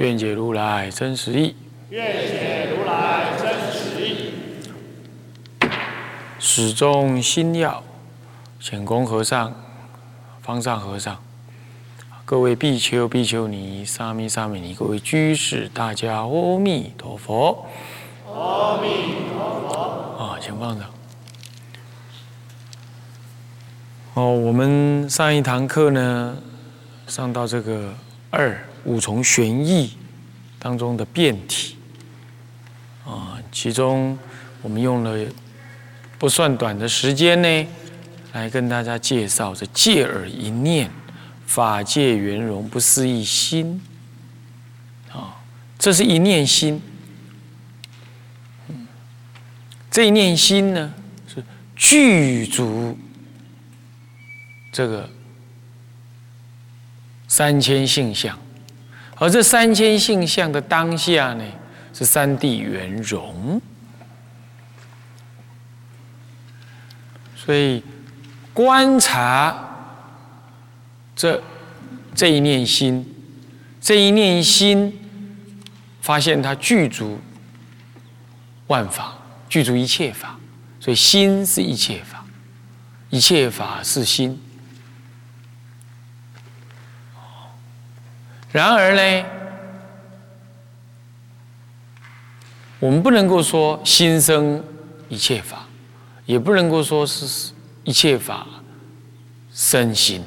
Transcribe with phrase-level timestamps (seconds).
[0.00, 1.54] 愿解如来真实义。
[1.90, 4.32] 愿解如来真实义。
[6.38, 7.82] 始终心要，
[8.58, 9.54] 显公和尚、
[10.40, 11.18] 方丈和尚，
[12.24, 17.66] 各位比丘、比丘尼、沙弥、沙弥尼，各位居士，大家阿弥陀佛。
[18.26, 18.88] 阿弥
[19.34, 20.24] 陀佛。
[20.24, 20.88] 啊，请放上。
[24.14, 26.38] 哦，我们上一堂课呢，
[27.06, 27.92] 上到这个
[28.30, 29.96] 二五重玄义
[30.58, 31.76] 当中的变体。
[33.04, 34.18] 啊，其中
[34.62, 35.26] 我们用了
[36.18, 37.66] 不算短的时间呢，
[38.32, 40.90] 来跟大家介绍这借耳一念，
[41.46, 43.80] 法界圆融不思议心。
[45.10, 45.40] 啊，
[45.78, 46.80] 这是一念心。
[49.90, 50.94] 这一念心呢，
[51.26, 51.42] 是
[51.74, 52.96] 具足
[54.72, 55.10] 这个
[57.26, 58.38] 三千性相，
[59.20, 61.44] 而这三千性相的当下呢，
[61.92, 63.60] 是三地圆融，
[67.36, 67.84] 所以
[68.54, 69.54] 观察
[71.14, 71.40] 这
[72.14, 73.06] 这一念心，
[73.80, 74.98] 这一念心，
[76.00, 77.20] 发现它具足
[78.66, 79.14] 万法。
[79.50, 80.38] 具足一切法，
[80.78, 82.24] 所以心是一切法，
[83.10, 84.40] 一切法是心。
[88.52, 89.26] 然而呢，
[92.78, 94.62] 我们不能够说心生
[95.08, 95.66] 一切法，
[96.26, 97.52] 也不能够说是
[97.84, 98.46] 一切法
[99.52, 100.22] 生心，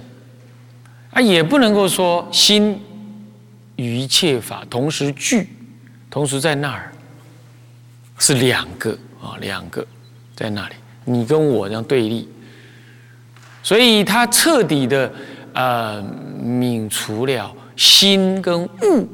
[1.12, 2.81] 啊，也不能够说心
[3.75, 5.50] 与一切法同时聚，
[6.09, 6.91] 同时在那儿，
[8.17, 8.97] 是两个。
[9.23, 9.88] 啊，两个
[10.35, 10.75] 在那里，
[11.06, 12.28] 你跟我这样对立，
[13.63, 15.09] 所以他彻底的
[15.53, 16.03] 呃
[16.44, 19.07] 泯除了心跟物，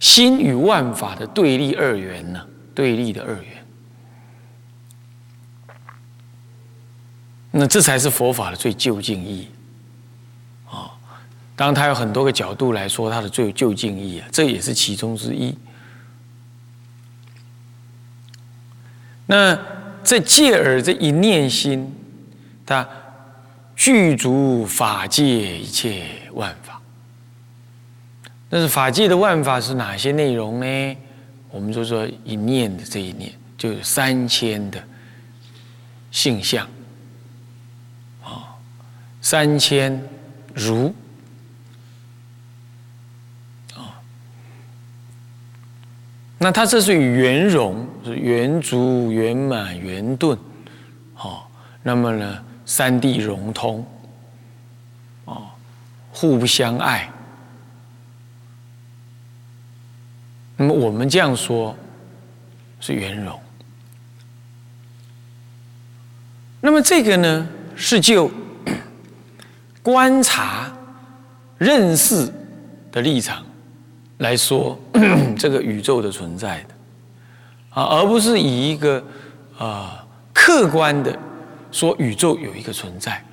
[0.00, 3.44] 心与万法的对立二元呢，对立的二元。
[7.50, 9.48] 那这才是佛法的最究竟意义
[10.66, 10.92] 啊！
[11.56, 15.56] 当然，他有很多个角度来说他的最究竟意义啊，这也是其中之一。
[19.26, 19.58] 那
[20.04, 21.94] 这借耳这一念心，
[22.64, 22.86] 它
[23.74, 26.67] 具足法界一切万法。
[28.50, 30.96] 但是法界的万法是哪些内容呢？
[31.50, 34.82] 我们就说一念的这一念，就有三千的
[36.10, 36.66] 性相
[38.22, 38.56] 啊，
[39.22, 39.98] 三千
[40.54, 40.94] 如
[43.74, 43.96] 啊。
[46.38, 50.38] 那它这是圆融，是圆足、圆满、圆顿，
[51.14, 51.50] 好，
[51.82, 53.86] 那么呢，三地融通，
[55.24, 55.48] 哦，
[56.12, 57.10] 互不相爱。
[60.58, 61.74] 那么我们这样说，
[62.80, 63.40] 是圆融。
[66.60, 68.30] 那么这个呢，是就
[69.82, 70.70] 观察、
[71.56, 72.30] 认识
[72.92, 73.42] 的立场。
[74.18, 74.76] 来说
[75.38, 76.74] 这个宇宙的存在的
[77.70, 79.00] 啊，而不是以一个
[79.56, 81.16] 啊客观的
[81.70, 83.24] 说宇宙有一个存在。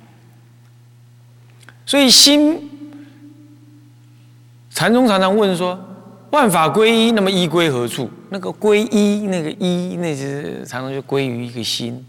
[1.84, 2.70] 所以心
[4.70, 5.76] 禅宗常常问说：
[6.30, 8.10] 万法归一，那么一归何处？
[8.30, 12.04] 那个归一，那个一，那是常常就归于一个心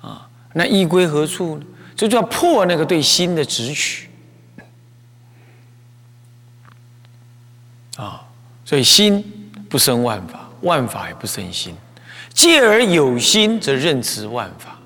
[0.00, 0.28] 啊。
[0.54, 1.64] 那一归何处呢？
[1.96, 4.08] 这就要破那个对心的执取。
[7.96, 8.22] 啊，
[8.64, 9.22] 所以心
[9.68, 11.74] 不生万法，万法也不生心。
[12.32, 14.78] 借而有心，则任持万法，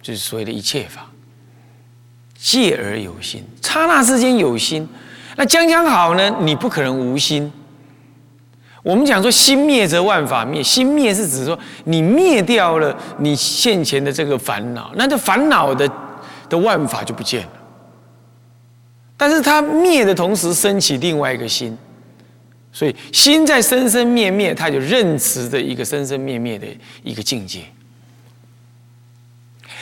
[0.00, 1.06] 就是所谓的一切法。
[2.34, 4.88] 借而有心，刹那之间有心，
[5.36, 6.36] 那将将好呢？
[6.40, 7.50] 你不可能无心。
[8.82, 15.88] 我们讲说心灭则万法灭，心灭是指说你灭掉了你现前的这个烦恼，那这烦恼的
[16.48, 17.52] 的万法就不见了。
[19.16, 21.78] 但是它灭的同时，升起另外一个心。
[22.72, 26.66] 所以心在生生灭灭，它就认持的一个生生灭灭的
[27.04, 27.60] 一个境界。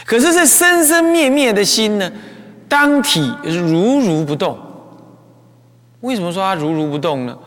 [0.04, 2.12] 可是这生生灭灭的心呢，
[2.68, 4.58] 当体如如不动。
[6.00, 7.38] 为什么说它如如不动呢？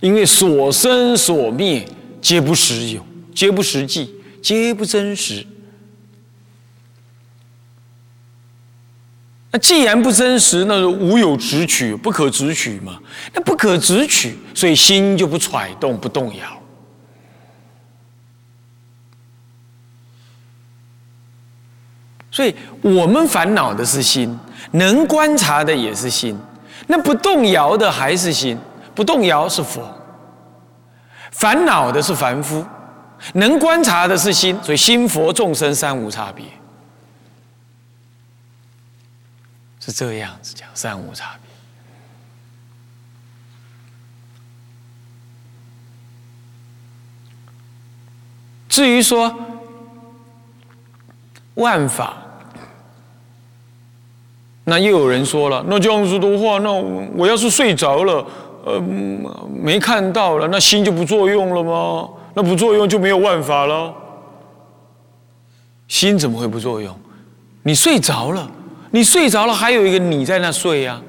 [0.00, 1.88] 因为所生所灭
[2.20, 3.04] 皆不实有，
[3.34, 4.12] 皆不实际，
[4.42, 5.46] 皆不真实。
[9.52, 12.98] 那既然不真实，那就无有直取，不可直取嘛。
[13.34, 16.62] 那不可直取，所以心就不揣动，不动摇。
[22.30, 24.36] 所以我们烦恼的是心，
[24.72, 26.38] 能观察的也是心，
[26.86, 28.58] 那不动摇的还是心，
[28.94, 29.82] 不动摇是佛。
[31.30, 32.64] 烦恼的是凡夫，
[33.34, 36.44] 能观察的是心，所以心佛众生三无差别。
[39.80, 41.50] 是这样子讲，三无差别。
[48.68, 49.34] 至于说
[51.54, 52.21] 万法，
[54.64, 56.72] 那又有人说了，那这样子的话，那
[57.16, 58.24] 我要是睡着了，
[58.64, 58.80] 呃，
[59.52, 62.08] 没看到了，那心就不作用了吗？
[62.34, 63.92] 那不作用就没有万法了。
[65.88, 66.94] 心怎么会不作用？
[67.62, 68.50] 你睡着了。
[68.94, 71.00] 你睡着了，还有一个你在那睡呀？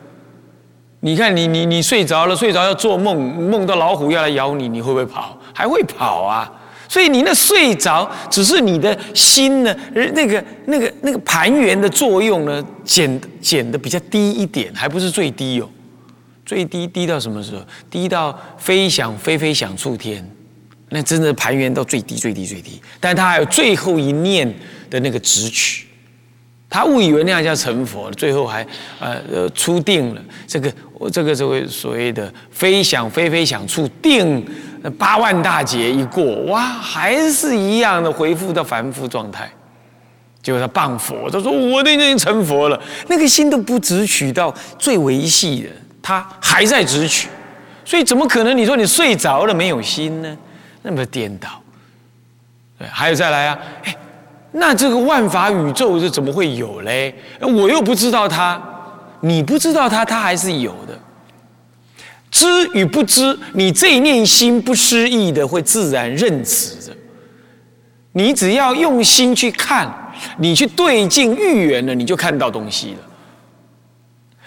[1.02, 5.38] 你看，你你你睡着了，睡着要做梦，梦到老虎要来咬你，你会不会跑？
[5.54, 6.50] 还会跑啊！
[6.94, 9.76] 所以你那睡着，只是你的心呢，
[10.14, 15.68] 那个那个那个盘圆的作用呢，减减的比较低一点，还不是最低哦。
[16.46, 17.64] 最低低到什么时候？
[17.90, 20.24] 低到飞翔飞飞翔触天，
[20.90, 22.80] 那真的盘圆到最低最低最低。
[23.00, 24.48] 但他还有最后一念
[24.92, 25.88] 的那个直取。
[26.70, 28.62] 他误以为那样叫成佛，最后还
[29.00, 30.22] 呃呃出定了。
[30.46, 30.72] 这个
[31.10, 34.46] 这个这个所谓的飞翔飞飞想处定，
[34.98, 39.50] 八万大劫一过，哇，还是一样的回复到凡夫状态。
[40.42, 45.70] 结果他谤佛，他说我那天成佛了，那个心都不直取到最维系的，
[46.02, 47.30] 他还在直取，
[47.86, 48.58] 所以怎么可能？
[48.58, 50.38] 你说你睡着了没有心呢？
[50.82, 51.48] 那么颠倒。
[52.78, 53.96] 对，还有再来啊，哎。
[54.56, 57.12] 那这个万法宇宙是怎么会有嘞？
[57.40, 58.62] 我又不知道它，
[59.26, 61.00] 你不知道它，它还是有的。
[62.30, 66.98] 知与不知，你这一念心不失意的，会自然认此的。
[68.12, 69.90] 你只要用心去看，
[70.38, 72.98] 你去对镜遇缘了，你就看到东西了。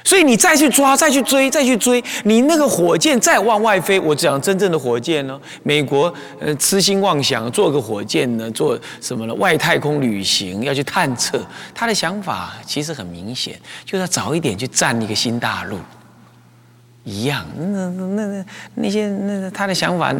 [0.06, 5.38] 所以你再去抓，再去追，再去追，你那个火箭再往外飞，我讲真正的火箭呢？
[5.64, 9.34] 美国呃痴心妄想做个火箭呢，做什么呢？
[9.34, 11.44] 外太空旅行要去探测，
[11.74, 15.76] 他的想法其实很明显，就是要早一点去占一个新大陆。
[17.08, 18.44] 一样，那那那
[18.74, 20.12] 那些那他的想法，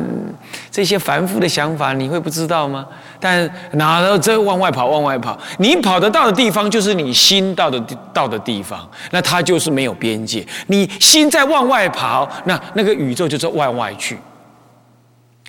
[0.70, 2.86] 这些凡夫的想法，你会不知道吗？
[3.18, 7.80] 但哪都这往外跑，往外跑，你跑得到的地方就是你心到的
[8.14, 10.46] 到的地方，那它就是没有边界。
[10.68, 14.16] 你心在往外跑，那那个宇宙就在往外去。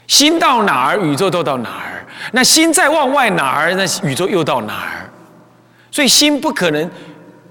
[0.07, 5.07] 心到哪儿，宇宙都到哪儿；那心在往外哪儿，那宇宙又到哪儿。
[5.91, 6.89] 所以心不可能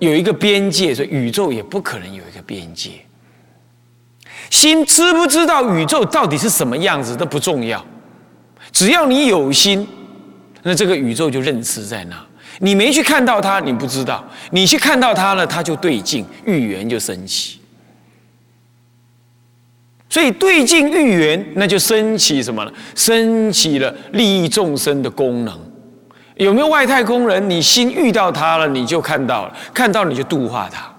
[0.00, 2.90] 有一个边界，所以宇宙也不可能有一个边界。
[4.50, 7.84] 心知不知道宇宙到底是什么样子都不重要，
[8.72, 9.86] 只要你有心，
[10.62, 12.16] 那这个宇宙就认知在那。
[12.60, 17.60] 你没去看到它，你不知道；你去看到它了，它就对镜遇缘就升起。
[20.08, 22.72] 所以对镜遇缘，那就升起什么了？
[22.94, 25.58] 升起了利益众生的功能。
[26.36, 27.50] 有没有外太空人？
[27.50, 30.90] 你心遇到他了，你就看到了，看到你就度化他。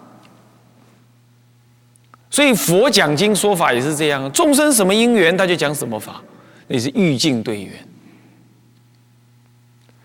[2.29, 6.21] 所以佛讲经说法也是这样，众生什么因缘，他就讲什么法，
[6.67, 7.71] 那是欲境对缘。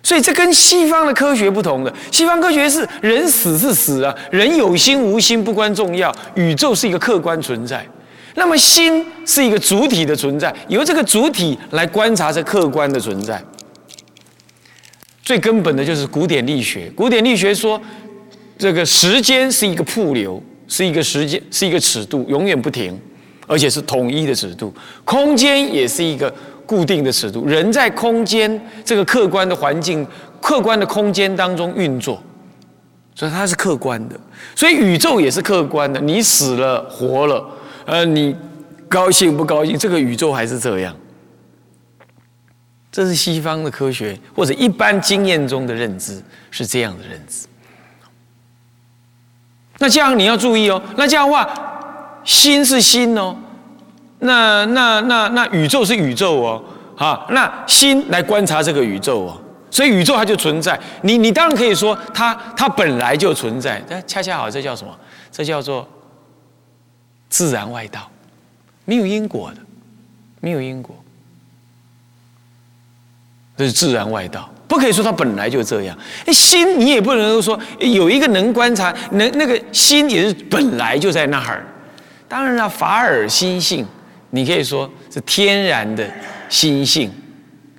[0.05, 7.87] 所以这跟西方的科学不同的，西方科学是人死是死啊，人有心无心不关重要，宇宙是一个客观存在，
[8.35, 13.43] 那么心是一个主体的存在，由这个主体来观察这客观的存在。
[15.23, 17.81] 最根本的就是古典力学，古典力学说，
[18.59, 20.43] 这个时间是一个瀑流。
[20.69, 22.99] 是一个时间，是一个尺度，永远不停，
[23.47, 24.73] 而且是统一的尺度。
[25.05, 26.33] 空间也是一个
[26.65, 27.47] 固定的尺度。
[27.47, 30.07] 人在空间这个客观的环境、
[30.41, 32.23] 客观的空间当中运作，
[33.15, 34.19] 所以它是客观的。
[34.55, 36.01] 所以宇宙也是客观的。
[36.01, 37.47] 你死了，活了，
[37.85, 38.35] 呃，你
[38.89, 39.77] 高兴不高兴？
[39.77, 40.97] 这个宇宙还是这样。
[42.91, 47.47] 这是西方的科学或者一般经验中的认知，是这样的认知。
[49.83, 50.81] 那这样你要注意哦。
[50.97, 51.49] 那这样的话，
[52.23, 53.37] 心是心哦，
[54.21, 56.65] 那那那那宇宙是宇宙哦，
[56.97, 59.37] 啊，那心来观察这个宇宙哦，
[59.73, 60.79] 所以宇宙它就存在。
[61.03, 64.97] 你你当然可以说它它本来就存在，但恰恰好这叫什么？
[65.33, 65.89] 这叫做
[67.29, 68.09] 自然外道，
[68.85, 69.57] 没有因果的。
[70.45, 70.93] 没有因果，
[73.57, 75.95] 这是自然外道，不可以说它本来就这样。
[76.29, 81.63] 心你也不能说有一个能观察，能那个心也是本来就在那儿。
[82.27, 83.85] 当然了，法尔心性，
[84.31, 86.11] 你可以说是天然的
[86.49, 87.13] 心性，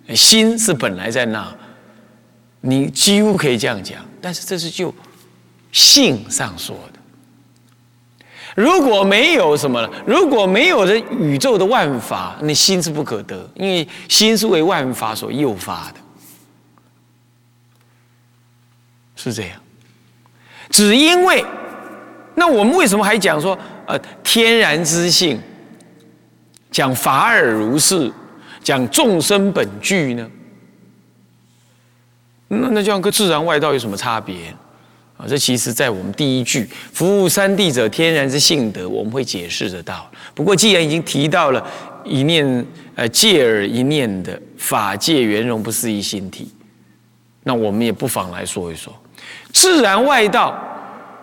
[0.10, 1.52] 心是本来在那，
[2.62, 3.98] 你几乎可以这样讲。
[4.22, 4.94] 但是这是就
[5.72, 7.00] 性上说的。
[8.56, 15.96] 如果没有什么了，如果没有这宇宙的万法，那心是不可得，因为心是为万法所诱发的，
[19.24, 19.52] 是这样。
[20.70, 21.44] 只因为，
[22.36, 25.40] 那我们为什么还讲说，呃，天然之性，
[26.72, 28.12] 讲法尔如是，
[28.64, 30.30] 讲众生本具呢？
[32.48, 34.48] 那那这样跟自然外道有什么差别
[35.18, 35.26] 啊？
[35.28, 40.10] 这其实，在我们第一句“服务三谛者，天然之性德”，我们会解释得到。
[40.34, 41.66] 不过，既然已经提到了
[42.04, 42.66] 一念
[42.96, 46.52] 呃借而一念的法界圆融不思议心体，
[47.44, 48.94] 那我们也不妨来说一说
[49.52, 50.58] 自然外道，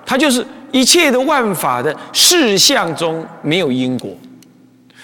[0.07, 4.11] 它就是一切的万法的事相中没有因果，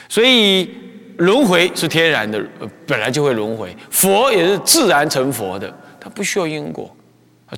[0.08, 0.70] 所以
[1.16, 2.40] 轮回是天然的，
[2.86, 3.74] 本来就会轮回。
[3.90, 6.94] 佛也是自然成佛的，它不需要因果，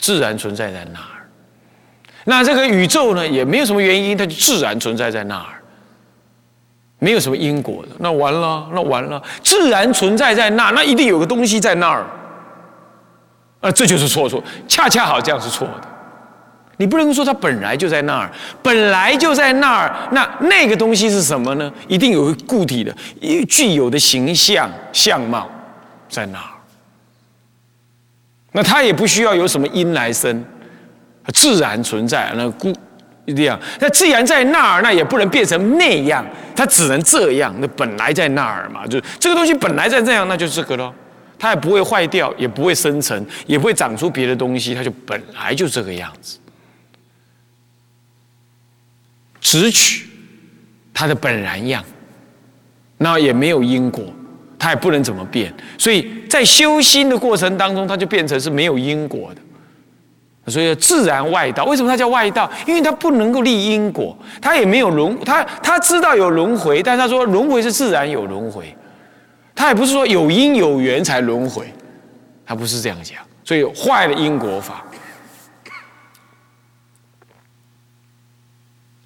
[0.00, 1.28] 自然存在在那儿。
[2.24, 5.60] 那这个宇宙呢，也没有什么原因，它就自然存在在那儿，
[6.98, 7.88] 没有什么因果的。
[7.98, 12.06] 那完了，那完了，自然存在在那，那一定有个东西在那儿。
[13.60, 15.88] 啊，这就是错错，恰恰好这样是错的。
[16.76, 18.30] 你不能说它本来就在那儿，
[18.62, 21.72] 本来就在那儿，那那个东西是什么呢？
[21.88, 22.94] 一定有固体的、
[23.48, 25.50] 具有的形象相貌
[26.08, 26.50] 在那儿。
[28.52, 30.44] 那它也不需要有什么因来生。
[31.34, 32.72] 自然存在，那故
[33.26, 36.24] 这样，那既然在那儿，那也不能变成那样，
[36.56, 37.54] 它只能这样。
[37.58, 40.94] 那本来在那儿嘛，就这个东西本来在这样，那就是这个咯。
[41.38, 46.38] 它也不会坏掉，也不会生成，也不会长出别的东西，它就本来就这个样子。
[49.40, 50.08] 只取
[50.92, 51.82] 它的本然样，
[52.98, 54.04] 那也没有因果，
[54.58, 55.54] 它也不能怎么变。
[55.78, 59.40] 所以在修心的过程当中，它就变成是没有因果的。
[60.50, 62.50] 所以自然外道，为什么它叫外道？
[62.66, 68.74] 因为它不能够立因果，它也没有轮，它它知道有轮回，但他说轮回是自然有轮回，
[69.58, 71.68] 他也不是说有因有缘才轮回，
[72.46, 73.18] 他不是这样讲。
[73.42, 74.84] 所以坏了因果法，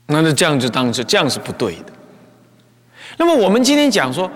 [0.04, 1.92] 那那这样就当是这样是不对的。
[3.16, 4.30] 那么我们今天讲说，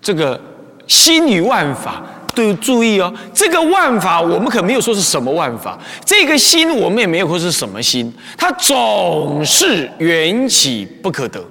[0.00, 0.40] 这个
[0.88, 2.02] 心与万法。
[2.32, 11.44] 都注意哦，这个万法我们可没有说是什么万法，这个心我们也没有说是什么心，它总是缘起不可得。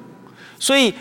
[0.57, 0.93] 所以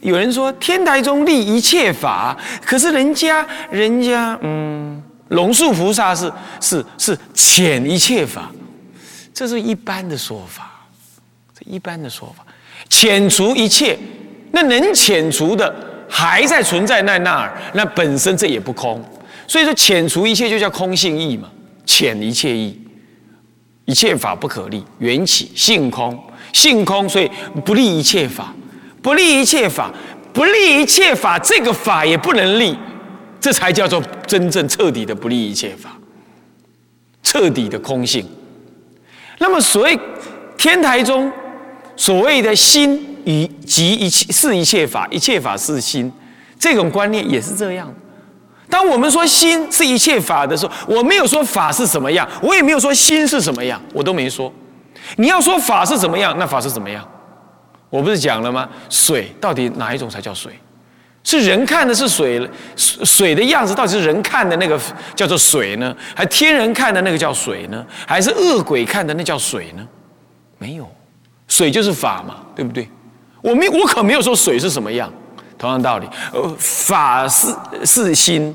[0.00, 8.50] 有人说天台中立一切法，可是人家人家嗯，龙树菩萨是是是遣一切法，
[9.34, 10.86] 这是一般的说法，
[11.52, 12.46] 这一般的说法，
[12.88, 13.98] 遣除一切，
[14.52, 15.74] 那能遣除的
[16.08, 19.04] 还在存在在那儿，那本身这也不空。
[19.48, 21.48] 所以说，遣除一切就叫空性义嘛，
[21.86, 22.78] 遣一切义，
[23.86, 27.30] 一切法不可立，缘起性空，性空，所以
[27.64, 28.54] 不立一切法，
[29.08, 29.90] 不立一切法，
[30.34, 32.76] 不立一切法，这个法也不能立，
[33.40, 35.96] 这才叫做真正彻底的不立一切法，
[37.22, 38.28] 彻底的空性。
[39.38, 39.98] 那么，所谓
[40.58, 41.32] 天台中
[41.96, 46.12] 所谓的心与即一切是一切法，一切法是心，
[46.58, 47.90] 这种观念也是这样。
[48.68, 54.52] 当我们说心是一切法的时候，我没有说法是什么样，我也没有说心是什么样，我都没说。
[55.16, 57.02] 你要说法是怎么样，那法是怎么样？
[57.90, 58.68] 我不是讲了吗？
[58.88, 60.52] 水到底哪一种才叫水？
[61.24, 64.80] 是人看的是水，水的样子到底是人看的那个
[65.14, 69.86] 叫做水呢，还天人看的那个叫水呢，还是恶鬼看的那叫水呢？
[70.56, 70.90] 没有，
[71.46, 72.88] 水就是法嘛，对不对？
[73.42, 75.12] 我没，我可没有说水是什么样。
[75.58, 77.48] 同样道理，呃，法是
[77.84, 78.54] 是心，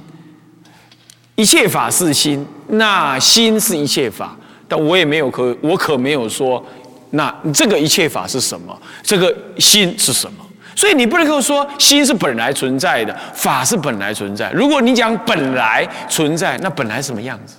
[1.36, 4.36] 一切法是心，那心是一切法，
[4.70, 6.66] 但我也没有可，我可没有说，
[7.16, 8.76] 那这个一切法是什么？
[9.04, 10.44] 这个心是什么？
[10.76, 14.52] 所以你不能够说心是本来存在的，法是本来存在。
[14.52, 17.58] 如果你讲本来存在，那本来什么样子？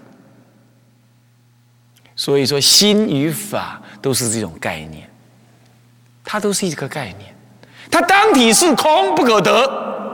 [2.16, 5.08] 所以说，心与法都是这种概念，
[6.24, 7.32] 它都是一个概念。
[7.90, 10.12] 它当体是空不可得，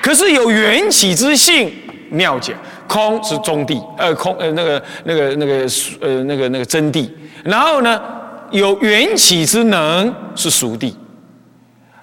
[0.00, 1.74] 可是有缘起之性，
[2.10, 2.54] 妙解。
[2.86, 5.66] 空是中地，呃，空呃那个那个那个
[6.00, 7.08] 呃那个那个真谛。
[7.44, 8.02] 然后呢，
[8.50, 10.96] 有缘起之能是熟地，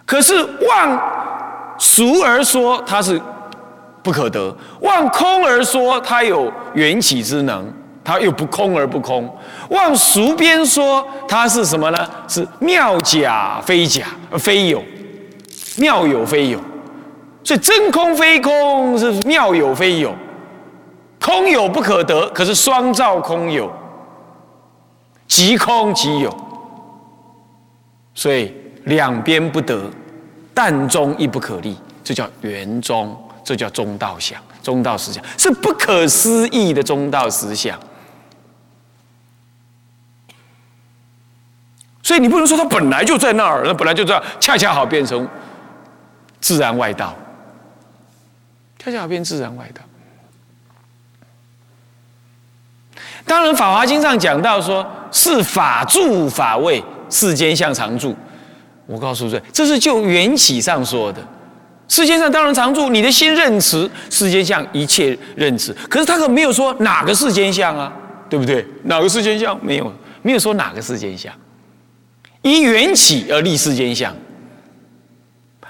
[0.05, 0.33] 可是
[0.67, 1.01] 望
[1.77, 3.21] 俗而说它是
[4.01, 7.65] 不可得，望空而说它有缘起之能，
[8.03, 9.29] 它又不空而不空。
[9.69, 12.09] 望俗边说它是什么呢？
[12.27, 14.05] 是妙假非假，
[14.39, 14.81] 非有，
[15.77, 16.59] 妙有非有。
[17.43, 20.13] 所以真空非空是妙有非有，
[21.21, 23.71] 空有不可得，可是双照空有，
[25.27, 26.35] 即空即有。
[28.15, 28.53] 所以
[28.85, 29.89] 两边不得，
[30.53, 37.79] 但中亦不可立，这叫圆中，这叫中道想，中道思想是不可思议的中道思想。
[42.01, 45.27] 所以你不能说它本来就在那儿，那本来就在，恰恰好变成
[46.39, 47.13] 自然外道，
[48.79, 49.81] 恰恰好变自然外道。
[53.27, 56.83] 当然，《法华经》上讲到说，是法住法位。
[57.09, 58.13] 世间相常住，
[58.85, 61.21] 我告诉各位，这是就缘起上说的。
[61.87, 65.73] 世间上当然常住，你的心认识世间相，一切认识。
[65.89, 67.89] 可是他可没有说哪个世间相啊，
[68.29, 68.65] 对不对？
[68.83, 69.93] 哪个世间相没有？
[70.21, 71.31] 没有说哪个世间相，
[72.41, 74.13] 依缘起而立世间相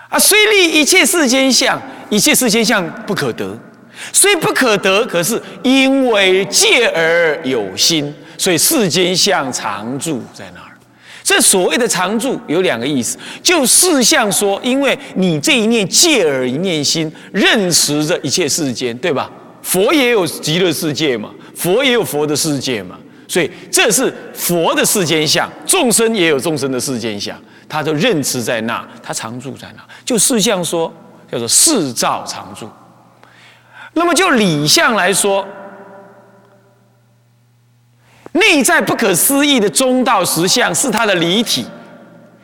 [0.10, 0.18] 啊。
[0.18, 3.56] 虽立一切世间相，一切世间相不可得，
[4.14, 10.68] 虽不可得，可是因为借而有心，所以世间相常住在那儿。
[11.24, 19.30] 这所谓的常住有两个意思，就事相说，因为你这一念借而一念心，认识着一切世间，对吧？
[19.62, 27.38] 佛也有极乐世界嘛，佛也有佛的世界嘛，所以这是佛的世间相，众生也有众生的世间相，
[27.68, 29.84] 他都认识在那，他常住在那。
[30.06, 30.90] 就事相说，
[31.30, 32.70] 叫做世照常住。
[33.94, 35.48] 那么就理相来说。
[38.34, 41.66] 内在不可思议的中道实相是它的离体，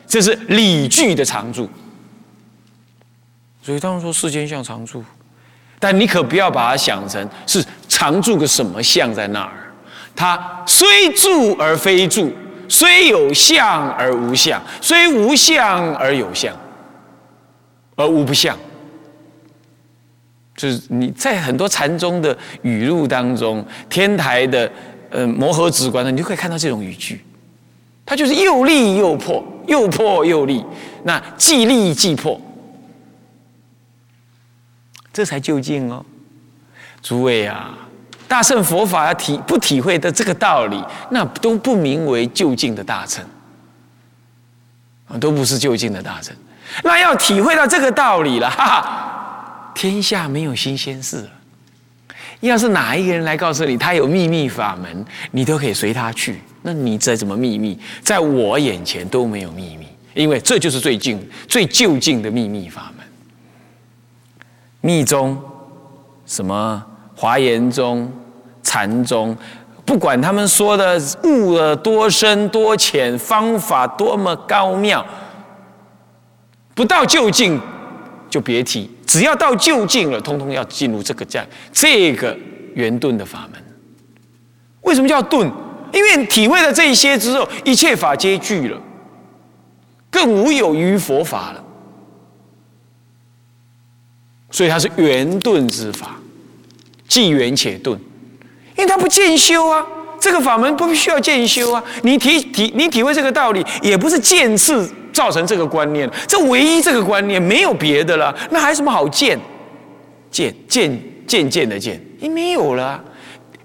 [0.08, 1.70] 这是理具的常住。
[3.62, 5.04] 所以当然说世间相常住，
[5.78, 9.52] 但你可不要把它想成是常住个什么相在那儿。
[10.16, 12.32] 它虽住而非住，
[12.68, 16.52] 虽有相而无相，虽无相而有相，
[17.94, 18.58] 而无不相。
[20.56, 24.70] 就是你在很多禅宗的语录当中，天台的。
[25.10, 27.24] 呃，摩诃止观呢，你就可以看到这种语句，
[28.04, 30.64] 它就是又立又破，又破又立，
[31.04, 32.40] 那既立既破，
[35.12, 36.04] 这才究竟哦。
[37.00, 37.78] 诸位啊，
[38.26, 43.24] 大乘佛法要体不体会的这个道理，那都不名为究竟的大乘
[45.06, 46.34] 啊，都不是究竟的大乘。
[46.82, 49.03] 那要体会到这个道理了，哈哈，
[49.74, 51.28] 天下没有新鲜事。
[52.40, 56.40] 要是哪一个人来告诉你他有秘密法门，你都可以随他去。
[56.62, 63.06] 那你再怎么秘密，在我眼前都没有秘密，因为这就是最近、最就近的秘密法门。
[64.80, 65.38] 密宗、
[66.26, 66.84] 什么
[67.14, 68.10] 华严宗、
[68.62, 69.36] 禅宗，
[69.84, 75.04] 不管他们说的悟了多深多浅，方法多么高妙，
[76.74, 77.60] 不到就近。
[78.30, 82.36] 就别提，只要到就近了，通通要进入这个这这个
[82.74, 83.62] 圆顿的法门。
[84.82, 85.50] 为什么叫顿？
[85.92, 88.80] 因为体会了这一些之后，一切法皆具了，
[90.10, 91.64] 更无有于佛法了。
[94.50, 96.16] 所以它是圆顿之法，
[97.06, 97.98] 既圆且顿，
[98.76, 99.86] 因为它不见修啊。
[100.20, 101.82] 这个法门不需要渐修啊。
[102.02, 104.90] 你体体你体会这个道理，也不是渐次。
[105.14, 109.38] 造成这个观念，这唯一这个观念没有别的了，那还有什么好见？
[110.28, 113.00] 见见渐渐的见，你没有了。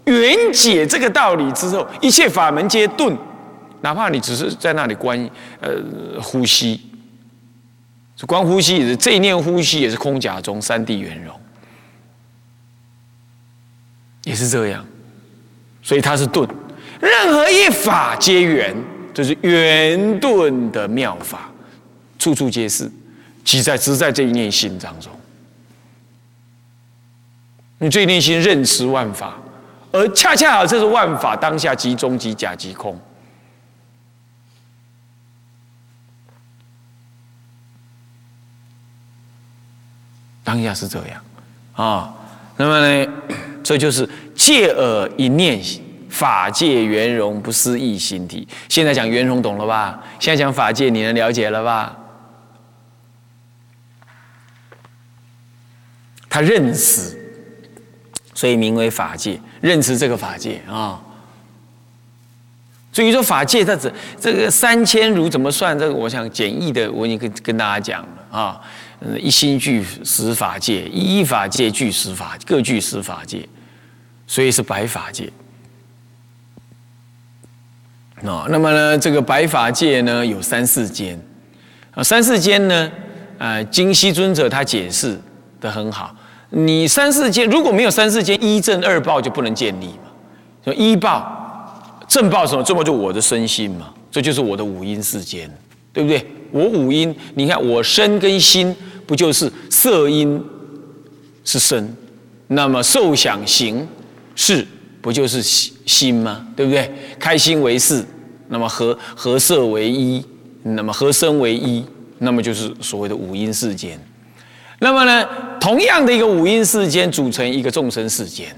[0.05, 3.17] 缘解这个道理之后，一切法门皆顿，
[3.81, 5.27] 哪怕你只是在那里观
[5.59, 5.71] 呃
[6.21, 6.79] 呼吸，
[8.27, 11.33] 观呼吸也是这一念呼吸也是空假中三地圆融，
[14.23, 14.85] 也是这样，
[15.89, 16.47] 所以它是顿，
[17.01, 18.75] 任何一法皆圆。
[19.11, 21.49] 就是圆顿的妙法，
[22.19, 22.89] 处处皆是，
[23.43, 25.11] 即在只在这一念心当中。
[27.79, 29.35] 你这一念心认识万法，
[29.91, 32.97] 而恰恰好这是万法当下即中即假即空，
[40.43, 41.21] 当下是这样
[41.73, 42.15] 啊。
[42.59, 43.11] 那么呢，
[43.63, 45.59] 这就是借耳一念。
[46.09, 50.03] 法界圆融不思议心体，现在讲圆融懂了吧？
[50.19, 51.95] 现在讲法界，你能了解了吧？
[56.27, 57.15] 他认识，
[58.33, 60.99] 所以名为法界，认识这个法界啊。
[62.91, 65.77] 至于说法界，它这这个三千如怎么算？
[65.77, 68.59] 这个我想简易的，我已经跟跟大家讲了啊。
[69.01, 73.47] 嗯，一心具十法界，一法界具十法，各具十法界，
[74.27, 75.31] 所以是白法界。
[78.23, 81.17] 哦，那么呢，这个白法界呢有三四间，
[81.91, 82.91] 啊，三四间呢，
[83.37, 85.17] 呃，金西尊者他解释
[85.61, 86.13] 的很好。
[86.49, 90.11] 你三四间如果没有三四间一正二报就不能建立嘛。
[90.65, 92.61] 说一报正报什么？
[92.61, 95.49] 正报就我的身心嘛，这就是我的五阴世间，
[95.93, 96.27] 对不对？
[96.51, 100.43] 我五阴，你看我身跟心不就是色阴
[101.43, 101.95] 是身，
[102.47, 103.87] 那么受想行
[104.35, 104.65] 识。
[105.01, 106.45] 不就是心心吗？
[106.57, 106.91] 对不对？
[107.17, 108.03] 开心为事，
[108.49, 110.21] 那么和和色为一，
[110.61, 111.85] 那么和身为一，
[112.17, 113.97] 那么就是所谓的五阴世间。
[114.79, 115.25] 那么呢，
[115.57, 118.53] 同样的一个五阴世间组成一个众生世间，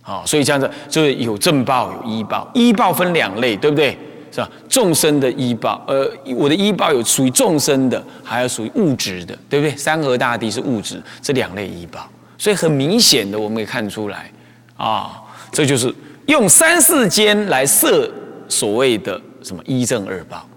[0.00, 3.98] 好，所以这样子就是有正报有医报，医报分两类，对不对？
[4.34, 4.50] 是吧？
[4.68, 9.76] 众生的医报，呃，我的医报有属于众生的，还有属于物质的，对不对？
[9.76, 14.28] 山河大地是物质，这两类医报，所以很明显的我们可以看出来
[14.76, 15.22] 啊。
[15.52, 15.94] 这就是
[16.26, 18.10] 用三世间来设
[18.48, 20.48] 所谓的什么一正二报，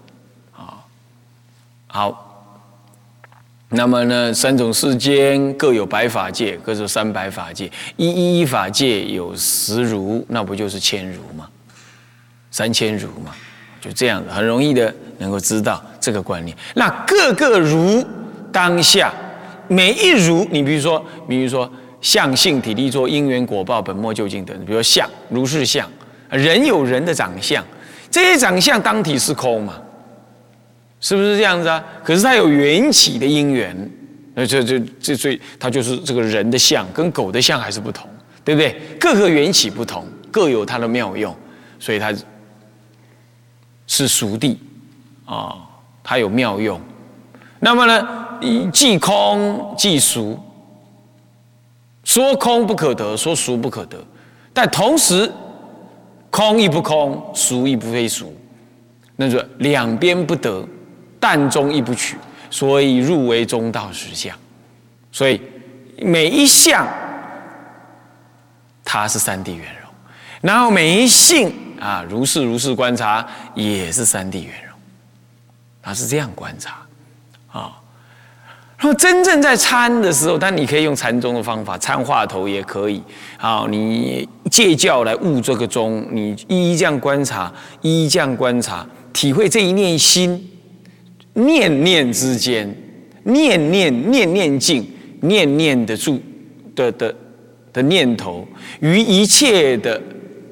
[0.56, 0.82] 啊，
[1.86, 2.50] 好，
[3.68, 11.48] 那么呢，三种世间各有百法界，各是三百法界，一一一法界有十如，那不就是千如吗？
[12.50, 13.32] 三千如嘛，
[13.88, 16.54] 就这样子，很容易的能够知道这个观念。
[16.74, 18.06] 那各个如
[18.52, 19.10] 当下
[19.66, 21.68] 每一如，你比如说，比如说。
[22.00, 25.84] 相性体力作因缘果报本末究竟等，比如说相如是相，
[26.30, 27.64] 人有人的长相，
[28.08, 29.74] 这些长相当体是空嘛？
[31.00, 31.84] 是不是这样子啊？
[32.04, 33.76] 可是它有缘起的因缘，
[34.34, 38.08] 那这这这所以它就是这个人的相跟狗的相还是不同，
[38.44, 38.80] 对不对？
[39.00, 41.36] 各个缘起不同，各有它的妙用，
[41.80, 42.14] 所以它
[43.88, 44.60] 是熟地
[45.24, 45.56] 啊，
[46.04, 46.80] 它有妙用。
[47.58, 48.08] 那么呢，
[48.72, 50.38] 既空既熟。
[52.04, 54.02] 说空不可得，说俗不可得，
[54.54, 55.30] 但同时，
[56.30, 58.34] 空亦不空，俗亦不非俗，
[59.16, 60.66] 那就两边不得，
[61.20, 62.16] 但中亦不取，
[62.48, 64.34] 所以入为中道实相。
[65.12, 65.38] 所以
[65.98, 66.88] 每一相，
[68.82, 69.90] 它是三谛圆融，
[70.40, 74.76] 然后每一性啊，如是如是观察，也是三谛圆融，
[75.82, 76.78] 他是这样观察
[77.50, 77.72] 啊。
[78.78, 83.02] 然后真正在参的时候，但你可以用禅宗的方法，参话头也可以。
[83.36, 90.48] 好，你借教来悟这个宗，你一一这样观察，一一这样观察，体会这一念心，
[91.34, 92.72] 念念之间，
[93.24, 94.88] 念念念念境，
[95.22, 96.22] 念念的住
[96.76, 97.12] 的的
[97.72, 98.46] 的念头，
[98.78, 100.00] 于一切的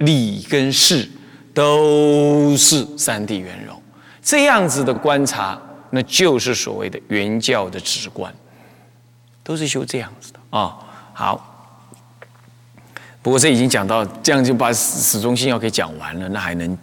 [0.01, 1.09] 理跟事，
[1.57, 3.81] 都是三谛圆融。
[4.23, 5.59] 这样子的观察。
[5.89, 8.35] 那就是所谓的原教的直观，
[9.45, 10.77] 都是修这样子的啊。
[11.15, 11.73] 好，
[13.23, 16.77] 不过这已经讲到这样，就把始终心要给讲完了，那还能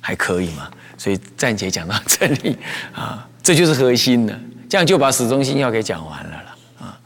[0.00, 0.68] 还可以吗？
[0.98, 2.58] 所以暂且讲到这里
[2.92, 7.00] 啊，这就是核心的，这样就把始终心要给讲完了了啊。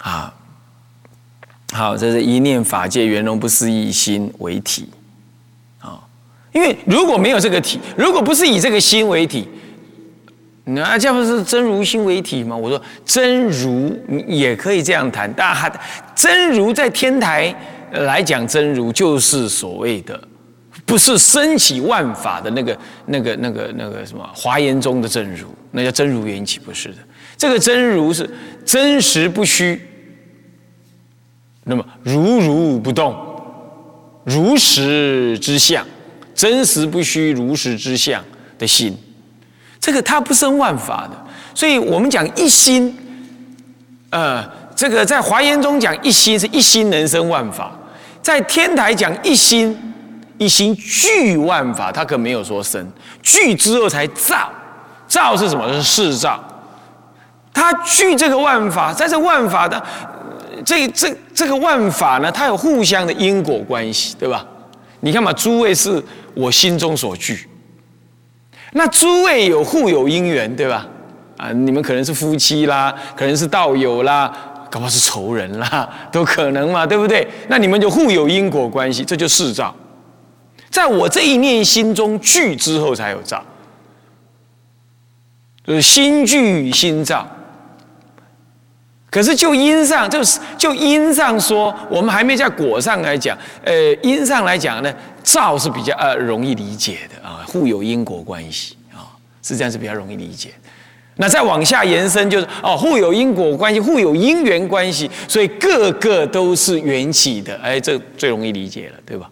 [0.00, 0.34] 好，
[1.74, 4.88] 好，这是一念法界圆融不思议心为体，
[6.52, 9.48] 因为如果没有这个体，如果不是以这个心为体。
[10.64, 12.54] 那这不是真如心为体吗？
[12.54, 13.92] 我说真如
[14.28, 15.72] 也可以这样谈，但还
[16.14, 17.52] 真如在天台
[17.92, 20.20] 来讲，真如就是所谓的，
[20.86, 26.96] 不是升起万法的那个、那个、那个、那个什么华严中的真如，那叫真如缘起，不是的。
[27.36, 28.28] 这个真如是
[28.64, 29.80] 真实不虚，
[31.64, 33.16] 那么如如不动，
[34.24, 35.84] 如实之相，
[36.40, 38.24] 真实不虚，如实之相
[38.58, 38.96] 的心。
[39.78, 42.96] 这个它不生万法的，所以我们讲一心，
[44.08, 44.42] 呃，
[44.74, 47.70] 这个在华严中讲一心是一心能生万法，
[48.22, 49.78] 在天台讲一心，
[50.38, 52.90] 一心具万法，它可没有说生，
[53.22, 54.50] 具之后才造，
[55.06, 55.70] 造是什么？
[55.74, 56.42] 是事造，
[57.52, 59.82] 它具这个万法，在这万法的
[60.64, 64.42] 这这这个万法呢，它有互相的因果关系，对吧？
[65.02, 66.02] 你看嘛，诸位是
[66.34, 67.46] 我心中所惧。
[68.72, 70.86] 那诸位有互有因缘，对吧？
[71.36, 74.32] 啊，你们可能是夫妻啦，可能是道友啦，
[74.70, 77.26] 搞不好是仇人啦， 都可能嘛，对不对？
[77.48, 79.74] 那你们就互有因果关系，这就世造。
[80.68, 83.42] 在我这一念心中聚之后，才有造，
[85.66, 87.26] 就是心聚心造。
[89.10, 99.10] 可是就因上，就是就因上说，我们还没在果上来讲，呃，因上来讲呢，造是比较呃容易理解的啊，互有因果关系啊，
[99.42, 100.50] 是这样是比较容易理解。
[101.16, 107.54] 那再往下延伸，就是哦，互有因果关系，互有因缘关系，所以个个都是缘起的。
[107.62, 109.28] 哎，这最容易理解了，对吧？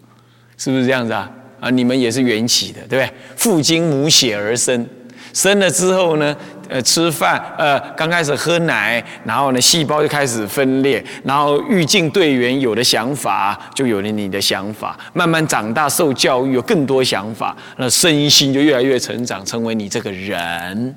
[0.57, 1.31] 是不是这样子啊？
[1.59, 3.11] 啊，你们也是缘起的，对不对？
[3.35, 4.85] 父精母血而生，
[5.33, 6.35] 生了之后呢，
[6.69, 20.95] 呃，吃饭，呃，刚开始喝奶，然后呢，细胞就开始分裂，然后欲境队员有的想法，就有了你的想法，慢慢长大，受教育，有更多想法，那身心就越来越成长，成为你这个人。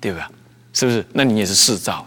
[0.00, 0.28] 对吧？
[0.72, 1.06] 是不是？
[1.12, 2.04] 那你也是世造